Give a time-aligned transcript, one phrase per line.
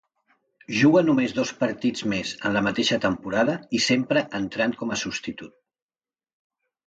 [0.75, 5.53] Juga només dos partits més en la mateixa temporada i sempre entrant com a substitut.